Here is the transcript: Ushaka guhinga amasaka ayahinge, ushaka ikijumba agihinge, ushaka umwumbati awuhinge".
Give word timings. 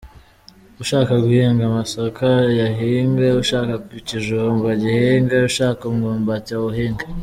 Ushaka 0.83 1.11
guhinga 1.23 1.61
amasaka 1.69 2.27
ayahinge, 2.49 3.27
ushaka 3.43 3.71
ikijumba 3.99 4.67
agihinge, 4.75 5.35
ushaka 5.49 5.81
umwumbati 5.91 6.49
awuhinge". 6.57 7.05